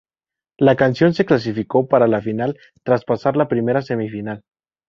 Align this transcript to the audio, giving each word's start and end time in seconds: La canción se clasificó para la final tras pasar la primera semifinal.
La 0.57 0.75
canción 0.75 1.13
se 1.13 1.25
clasificó 1.25 1.87
para 1.87 2.07
la 2.07 2.21
final 2.21 2.57
tras 2.81 3.05
pasar 3.05 3.37
la 3.37 3.47
primera 3.47 3.83
semifinal. 3.83 4.41